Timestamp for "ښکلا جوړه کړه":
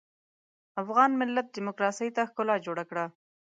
2.29-3.05